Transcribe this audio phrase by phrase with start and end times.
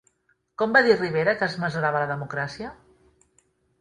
[0.61, 2.73] Com va dir Rivera que es mesurava la democràcia?